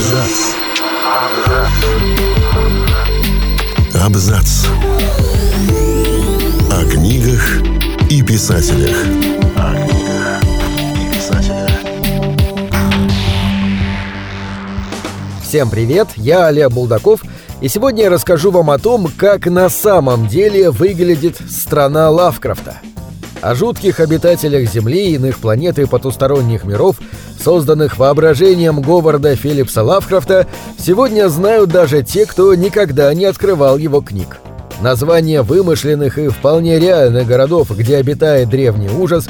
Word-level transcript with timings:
Абзац. 0.00 0.54
Абзац. 4.02 4.66
О 6.72 6.90
книгах 6.90 7.60
и 8.08 8.22
писателях. 8.22 8.96
О 9.56 9.74
книгах 9.74 10.42
и 10.96 11.14
писателях. 11.14 11.70
Всем 15.42 15.68
привет, 15.68 16.08
я 16.16 16.46
Олег 16.46 16.70
Булдаков, 16.70 17.20
и 17.60 17.68
сегодня 17.68 18.04
я 18.04 18.10
расскажу 18.10 18.50
вам 18.50 18.70
о 18.70 18.78
том, 18.78 19.06
как 19.18 19.44
на 19.48 19.68
самом 19.68 20.28
деле 20.28 20.70
выглядит 20.70 21.36
страна 21.50 22.08
Лавкрафта. 22.08 22.80
О 23.42 23.54
жутких 23.54 24.00
обитателях 24.00 24.70
Земли, 24.70 25.14
иных 25.14 25.38
планет 25.38 25.78
и 25.78 25.86
потусторонних 25.86 26.64
миров, 26.64 26.96
созданных 27.42 27.96
воображением 27.96 28.82
Говарда 28.82 29.34
Филлипса 29.34 29.82
Лавкрафта, 29.82 30.46
сегодня 30.78 31.28
знают 31.28 31.70
даже 31.70 32.02
те, 32.02 32.26
кто 32.26 32.54
никогда 32.54 33.12
не 33.14 33.24
открывал 33.24 33.78
его 33.78 34.02
книг. 34.02 34.38
Названия 34.82 35.40
вымышленных 35.40 36.18
и 36.18 36.28
вполне 36.28 36.78
реальных 36.78 37.26
городов, 37.26 37.70
где 37.70 37.96
обитает 37.96 38.50
древний 38.50 38.90
ужас, 38.90 39.26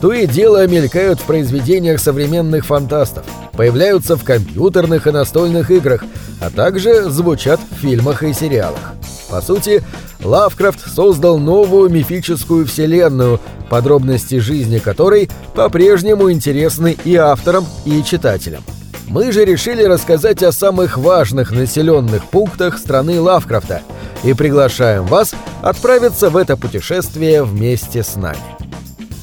то 0.00 0.12
и 0.12 0.26
дело 0.26 0.66
мелькают 0.66 1.20
в 1.20 1.24
произведениях 1.24 2.00
современных 2.00 2.66
фантастов, 2.66 3.24
появляются 3.52 4.16
в 4.16 4.24
компьютерных 4.24 5.06
и 5.06 5.12
настольных 5.12 5.70
играх, 5.70 6.04
а 6.40 6.50
также 6.50 7.08
звучат 7.08 7.60
в 7.70 7.80
фильмах 7.80 8.24
и 8.24 8.32
сериалах. 8.32 8.94
По 9.32 9.40
сути, 9.40 9.82
Лавкрафт 10.22 10.92
создал 10.94 11.38
новую 11.38 11.88
мифическую 11.88 12.66
вселенную, 12.66 13.40
подробности 13.70 14.38
жизни 14.40 14.78
которой 14.78 15.30
по-прежнему 15.54 16.30
интересны 16.30 16.94
и 17.02 17.16
авторам, 17.16 17.64
и 17.86 18.02
читателям. 18.04 18.62
Мы 19.08 19.32
же 19.32 19.46
решили 19.46 19.84
рассказать 19.84 20.42
о 20.42 20.52
самых 20.52 20.98
важных 20.98 21.50
населенных 21.50 22.26
пунктах 22.26 22.76
страны 22.76 23.22
Лавкрафта 23.22 23.80
и 24.22 24.34
приглашаем 24.34 25.06
вас 25.06 25.34
отправиться 25.62 26.28
в 26.28 26.36
это 26.36 26.58
путешествие 26.58 27.42
вместе 27.42 28.02
с 28.02 28.16
нами. 28.16 28.36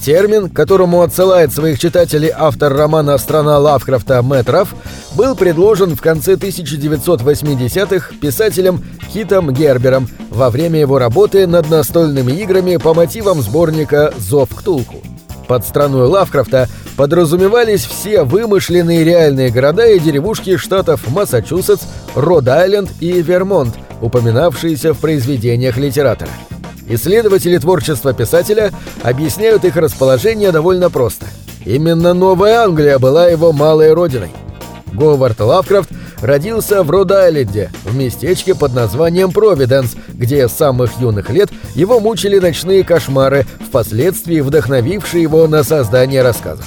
Термин, 0.03 0.49
которому 0.49 1.03
отсылает 1.03 1.53
своих 1.53 1.77
читателей 1.77 2.31
автор 2.35 2.73
романа 2.73 3.17
«Страна 3.19 3.59
Лавкрафта» 3.59 4.23
Мэтт 4.23 4.49
Рафф, 4.49 4.73
был 5.13 5.35
предложен 5.35 5.95
в 5.95 6.01
конце 6.01 6.33
1980-х 6.33 8.16
писателем 8.19 8.83
Хитом 9.11 9.52
Гербером 9.52 10.07
во 10.29 10.49
время 10.49 10.79
его 10.79 10.99
работы 10.99 11.47
над 11.47 11.69
настольными 11.69 12.31
играми 12.31 12.77
по 12.77 12.93
мотивам 12.93 13.41
сборника 13.41 14.13
«Зов 14.17 14.49
Ктулху». 14.55 14.97
Под 15.47 15.66
страной 15.66 16.07
Лавкрафта 16.07 16.69
подразумевались 16.95 17.83
все 17.85 18.23
вымышленные 18.23 19.03
реальные 19.03 19.49
города 19.49 19.88
и 19.88 19.99
деревушки 19.99 20.57
штатов 20.57 21.07
Массачусетс, 21.07 21.85
Род-Айленд 22.13 22.91
и 22.99 23.21
Вермонт, 23.23 23.75
упоминавшиеся 23.99 24.93
в 24.93 24.99
произведениях 24.99 25.77
литератора. 25.77 26.29
Исследователи 26.88 27.57
творчества 27.57 28.13
писателя 28.13 28.71
объясняют 29.01 29.66
их 29.66 29.75
расположение 29.75 30.51
довольно 30.51 30.91
просто. 30.91 31.25
Именно 31.66 32.13
Новая 32.13 32.63
Англия 32.63 32.99
была 32.99 33.27
его 33.27 33.51
малой 33.51 33.94
родиной. 33.94 34.31
Говард 34.94 35.39
Лавкрафт 35.39 35.89
родился 36.22 36.84
в 36.84 36.89
Род-Айленде, 36.89 37.72
в 37.84 37.95
местечке 37.95 38.56
под 38.56 38.73
названием 38.73 39.31
Провиденс, 39.31 39.95
где 40.09 40.48
с 40.48 40.53
самых 40.53 41.00
юных 41.00 41.30
лет 41.30 41.50
его 41.75 42.00
мучили 42.00 42.39
ночные 42.39 42.84
кошмары, 42.84 43.45
впоследствии 43.67 44.40
вдохновившие 44.42 45.23
его 45.23 45.47
на 45.47 45.64
создание 45.64 46.22
рассказов. 46.22 46.66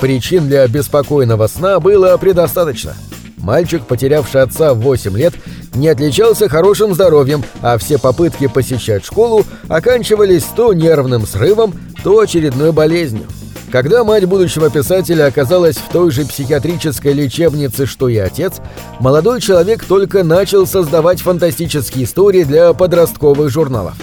Причин 0.00 0.48
для 0.48 0.66
беспокойного 0.68 1.46
сна 1.46 1.80
было 1.80 2.16
предостаточно. 2.16 2.94
Мальчик, 3.38 3.84
потерявший 3.86 4.42
отца 4.42 4.72
в 4.72 4.78
8 4.78 5.16
лет, 5.16 5.34
не 5.74 5.88
отличался 5.88 6.48
хорошим 6.48 6.94
здоровьем, 6.94 7.44
а 7.60 7.76
все 7.78 7.98
попытки 7.98 8.46
посещать 8.46 9.04
школу 9.04 9.44
оканчивались 9.68 10.44
то 10.56 10.72
нервным 10.72 11.26
срывом, 11.26 11.74
то 12.02 12.20
очередной 12.20 12.72
болезнью. 12.72 13.26
Когда 13.74 14.04
мать 14.04 14.24
будущего 14.26 14.70
писателя 14.70 15.26
оказалась 15.26 15.78
в 15.78 15.88
той 15.88 16.12
же 16.12 16.24
психиатрической 16.24 17.12
лечебнице, 17.12 17.86
что 17.86 18.08
и 18.08 18.16
отец, 18.16 18.60
молодой 19.00 19.40
человек 19.40 19.82
только 19.84 20.22
начал 20.22 20.64
создавать 20.64 21.20
фантастические 21.20 22.04
истории 22.04 22.44
для 22.44 22.72
подростковых 22.72 23.50
журналов. 23.50 23.94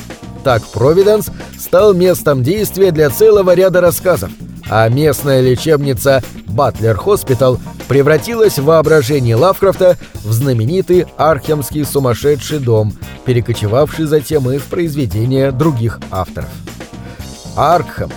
Так 0.43 0.61
Провиденс 0.73 1.29
стал 1.57 1.93
местом 1.93 2.43
действия 2.43 2.91
для 2.91 3.09
целого 3.09 3.53
ряда 3.53 3.79
рассказов, 3.79 4.29
а 4.69 4.89
местная 4.89 5.39
лечебница 5.39 6.21
Butler 6.47 6.97
Hospital 6.97 7.57
превратилась 7.87 8.59
в 8.59 8.65
воображении 8.65 9.37
Лавкрафта 9.37 9.97
в 10.15 10.33
знаменитый 10.33 11.05
Аркхемский 11.15 11.85
сумасшедший 11.85 12.59
дом, 12.59 12.91
перекочевавший 13.23 14.03
затем 14.03 14.51
и 14.51 14.57
в 14.57 14.65
произведения 14.65 15.53
других 15.53 16.01
авторов. 16.11 16.49
Аркхем 17.55 18.11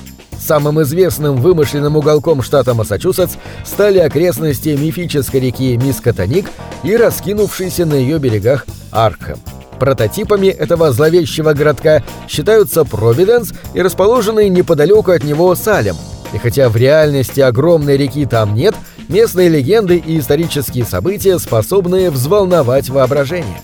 Самым 0.44 0.82
известным 0.82 1.36
вымышленным 1.36 1.96
уголком 1.96 2.42
штата 2.42 2.74
Массачусетс 2.74 3.36
стали 3.64 3.98
окрестности 3.98 4.68
мифической 4.78 5.40
реки 5.40 5.74
Мискатоник 5.78 6.50
и 6.82 6.94
раскинувшийся 6.94 7.86
на 7.86 7.94
ее 7.94 8.18
берегах 8.18 8.66
Аркхэм. 8.90 9.38
Прототипами 9.80 10.48
этого 10.48 10.92
зловещего 10.92 11.54
городка 11.54 12.02
считаются 12.28 12.84
Провиденс 12.84 13.54
и 13.72 13.80
расположенный 13.80 14.50
неподалеку 14.50 15.12
от 15.12 15.24
него 15.24 15.54
Салем. 15.54 15.96
И 16.34 16.38
хотя 16.38 16.68
в 16.68 16.76
реальности 16.76 17.40
огромной 17.40 17.96
реки 17.96 18.26
там 18.26 18.54
нет, 18.54 18.74
местные 19.08 19.48
легенды 19.48 19.96
и 19.96 20.18
исторические 20.18 20.84
события 20.84 21.38
способны 21.38 22.10
взволновать 22.10 22.90
воображение. 22.90 23.62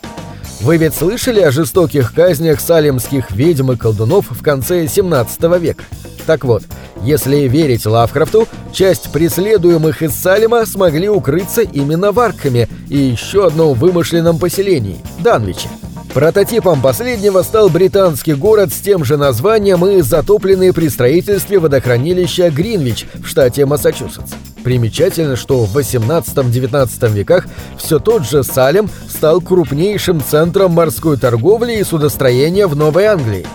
Вы 0.61 0.77
ведь 0.77 0.95
слышали 0.95 1.41
о 1.41 1.51
жестоких 1.51 2.13
казнях 2.13 2.61
салемских 2.61 3.31
ведьм 3.31 3.73
и 3.73 3.77
колдунов 3.77 4.27
в 4.31 4.43
конце 4.43 4.87
17 4.87 5.43
века? 5.59 5.85
Так 6.27 6.45
вот, 6.45 6.63
если 7.03 7.49
верить 7.49 7.87
Лавкрафту, 7.87 8.47
часть 8.71 9.11
преследуемых 9.11 10.03
из 10.03 10.13
Салема 10.15 10.67
смогли 10.67 11.09
укрыться 11.09 11.63
именно 11.63 12.13
в 12.13 12.21
Аркхаме 12.21 12.69
и 12.91 12.99
еще 12.99 13.47
одном 13.47 13.73
вымышленном 13.73 14.39
поселении– 14.39 14.99
Данвиче. 15.21 15.69
Прототипом 16.13 16.83
последнего 16.83 17.41
стал 17.43 17.71
британский 17.71 18.35
город 18.35 18.71
с 18.73 18.81
тем 18.81 19.03
же 19.03 19.17
названием 19.17 19.87
и 19.87 20.03
затопленный 20.03 20.75
при 20.75 20.89
строительстве 20.89 21.59
водохранилища 21.59 22.51
Гринвич 22.51 23.07
в 23.15 23.27
штате 23.27 23.65
Массачусетс. 23.65 24.33
Примечательно, 24.65 25.37
что 25.37 25.65
в 25.65 25.77
18-19 25.77 27.13
веках 27.13 27.47
все 27.77 27.99
тот 27.99 28.29
же 28.29 28.45
Салем 28.45 28.91
стал 29.09 29.41
крупнейшим 29.41 30.23
центром 30.23 30.73
морской 30.73 31.17
торговли 31.17 31.75
и 31.75 31.85
судостроения 31.85 32.67
в 32.67 32.77
Новой 32.77 33.07
Англии. 33.07 33.47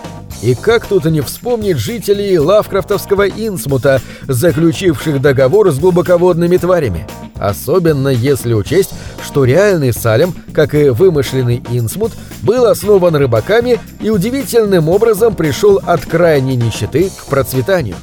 И 0.42 0.54
как 0.54 0.86
тут 0.86 1.04
не 1.06 1.22
вспомнить 1.22 1.78
жителей 1.78 2.38
лавкрафтовского 2.38 3.28
Инсмута, 3.28 4.02
заключивших 4.26 5.20
договор 5.20 5.70
с 5.70 5.78
глубоководными 5.78 6.56
тварями? 6.56 7.06
Особенно 7.36 8.08
если 8.08 8.52
учесть, 8.52 8.90
что 9.24 9.44
реальный 9.44 9.92
Салем, 9.92 10.34
как 10.52 10.74
и 10.74 10.88
вымышленный 10.88 11.62
Инсмут, 11.70 12.12
был 12.42 12.66
основан 12.66 13.16
рыбаками 13.16 13.78
и 14.00 14.10
удивительным 14.10 14.88
образом 14.88 15.34
пришел 15.34 15.80
от 15.84 16.04
крайней 16.04 16.56
нищеты 16.56 17.10
к 17.10 17.26
процветанию. 17.26 17.96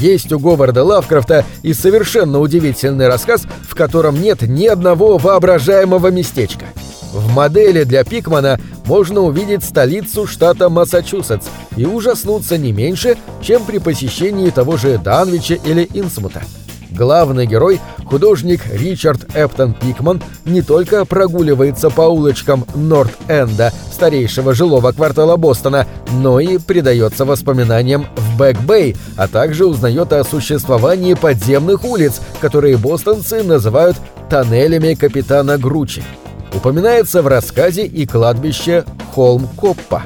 Есть 0.00 0.30
у 0.30 0.38
Говарда 0.38 0.84
Лавкрафта 0.84 1.46
и 1.62 1.72
совершенно 1.72 2.38
удивительный 2.38 3.08
рассказ, 3.08 3.46
в 3.66 3.74
котором 3.74 4.20
нет 4.20 4.42
ни 4.42 4.66
одного 4.66 5.16
воображаемого 5.16 6.08
местечка. 6.08 6.66
В 7.12 7.32
модели 7.32 7.84
для 7.84 8.04
Пикмана 8.04 8.60
можно 8.84 9.22
увидеть 9.22 9.64
столицу 9.64 10.26
штата 10.26 10.68
Массачусетс 10.68 11.46
и 11.78 11.86
ужаснуться 11.86 12.58
не 12.58 12.72
меньше, 12.72 13.16
чем 13.40 13.64
при 13.64 13.78
посещении 13.78 14.50
того 14.50 14.76
же 14.76 14.98
Данвича 14.98 15.54
или 15.54 15.88
Инсмута. 15.94 16.42
Главный 16.90 17.46
герой, 17.46 17.80
художник 18.04 18.60
Ричард 18.72 19.26
Аптон 19.34 19.74
Пикман, 19.74 20.22
не 20.44 20.62
только 20.62 21.04
прогуливается 21.04 21.90
по 21.90 22.02
улочкам 22.02 22.64
Норт-Энда, 22.74 23.72
старейшего 23.92 24.54
жилого 24.54 24.92
квартала 24.92 25.36
Бостона, 25.36 25.86
но 26.12 26.40
и 26.40 26.58
предается 26.58 27.24
воспоминаниям 27.24 28.06
в 28.16 28.40
Бэк-Бэй, 28.40 28.96
а 29.16 29.28
также 29.28 29.66
узнает 29.66 30.12
о 30.12 30.24
существовании 30.24 31.14
подземных 31.14 31.84
улиц, 31.84 32.20
которые 32.40 32.76
бостонцы 32.76 33.42
называют 33.42 33.96
«тоннелями 34.28 34.94
капитана 34.94 35.58
Гручи» 35.58 36.02
упоминается 36.56 37.22
в 37.22 37.26
рассказе 37.26 37.86
и 37.86 38.06
кладбище 38.06 38.84
Холм-Коппа. 39.14 40.02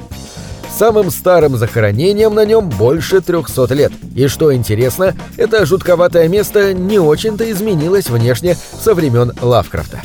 Самым 0.77 1.11
старым 1.11 1.57
захоронением 1.57 2.35
на 2.35 2.45
нем 2.45 2.69
больше 2.69 3.21
300 3.21 3.75
лет. 3.75 3.93
И 4.15 4.29
что 4.29 4.55
интересно, 4.55 5.15
это 5.37 5.67
жутковатое 5.67 6.29
место 6.29 6.73
не 6.73 6.99
очень-то 6.99 7.51
изменилось 7.51 8.09
внешне 8.09 8.55
со 8.55 8.95
времен 8.95 9.33
Лавкрафта. 9.43 10.01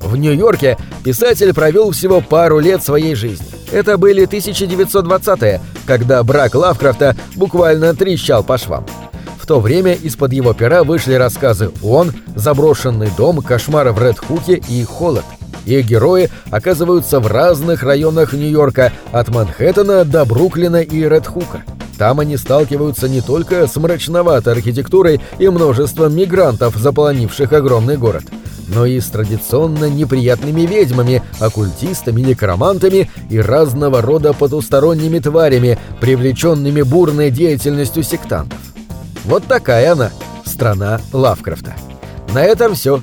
В 0.00 0.16
Нью-Йорке 0.16 0.76
писатель 1.04 1.52
провел 1.52 1.90
всего 1.90 2.20
пару 2.20 2.58
лет 2.58 2.82
своей 2.82 3.14
жизни. 3.14 3.46
Это 3.72 3.98
были 3.98 4.26
1920-е, 4.26 5.60
когда 5.86 6.22
брак 6.22 6.54
Лавкрафта 6.54 7.16
буквально 7.34 7.94
трещал 7.94 8.44
по 8.44 8.56
швам. 8.58 8.86
В 9.40 9.46
то 9.46 9.60
время 9.60 9.94
из-под 9.94 10.32
его 10.32 10.54
пера 10.54 10.82
вышли 10.82 11.14
рассказы 11.14 11.70
«Он», 11.82 12.12
«Заброшенный 12.34 13.10
дом», 13.16 13.40
«Кошмар 13.42 13.92
в 13.92 14.02
Ред-Хуке» 14.02 14.60
и 14.68 14.82
«Холод». 14.82 15.24
Их 15.66 15.84
герои 15.84 16.30
оказываются 16.50 17.20
в 17.20 17.26
разных 17.26 17.82
районах 17.82 18.32
Нью-Йорка, 18.32 18.92
от 19.12 19.28
Манхэттена 19.28 20.04
до 20.04 20.24
Бруклина 20.24 20.80
и 20.80 21.00
Редхука. 21.00 21.64
Там 21.98 22.20
они 22.20 22.36
сталкиваются 22.36 23.08
не 23.08 23.20
только 23.20 23.66
с 23.66 23.74
мрачноватой 23.76 24.52
архитектурой 24.52 25.20
и 25.38 25.48
множеством 25.48 26.14
мигрантов, 26.14 26.76
заполонивших 26.76 27.52
огромный 27.52 27.96
город, 27.96 28.24
но 28.68 28.86
и 28.86 29.00
с 29.00 29.06
традиционно 29.06 29.88
неприятными 29.88 30.62
ведьмами, 30.62 31.22
оккультистами, 31.40 32.20
некромантами 32.20 33.10
и 33.30 33.40
разного 33.40 34.02
рода 34.02 34.34
потусторонними 34.34 35.18
тварями, 35.18 35.78
привлеченными 36.00 36.82
бурной 36.82 37.30
деятельностью 37.30 38.02
сектантов. 38.02 38.58
Вот 39.24 39.44
такая 39.44 39.92
она, 39.92 40.10
страна 40.44 41.00
Лавкрафта. 41.12 41.74
На 42.34 42.44
этом 42.44 42.74
все. 42.74 43.02